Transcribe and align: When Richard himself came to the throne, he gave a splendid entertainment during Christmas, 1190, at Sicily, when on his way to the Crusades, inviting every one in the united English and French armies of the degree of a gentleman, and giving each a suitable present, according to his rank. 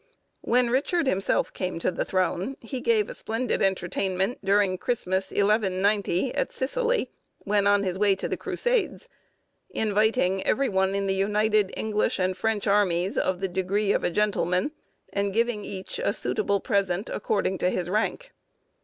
When 0.41 0.71
Richard 0.71 1.05
himself 1.05 1.53
came 1.53 1.77
to 1.77 1.91
the 1.91 2.03
throne, 2.03 2.57
he 2.59 2.81
gave 2.81 3.07
a 3.07 3.13
splendid 3.13 3.61
entertainment 3.61 4.39
during 4.43 4.79
Christmas, 4.79 5.29
1190, 5.29 6.33
at 6.33 6.51
Sicily, 6.51 7.11
when 7.43 7.67
on 7.67 7.83
his 7.83 7.99
way 7.99 8.15
to 8.15 8.27
the 8.27 8.35
Crusades, 8.35 9.07
inviting 9.69 10.43
every 10.43 10.69
one 10.69 10.95
in 10.95 11.05
the 11.05 11.13
united 11.13 11.71
English 11.77 12.17
and 12.17 12.35
French 12.35 12.65
armies 12.65 13.15
of 13.15 13.41
the 13.41 13.47
degree 13.47 13.91
of 13.91 14.03
a 14.03 14.09
gentleman, 14.09 14.71
and 15.13 15.33
giving 15.33 15.63
each 15.63 15.99
a 15.99 16.13
suitable 16.13 16.59
present, 16.59 17.07
according 17.07 17.59
to 17.59 17.69
his 17.69 17.87
rank. 17.87 18.31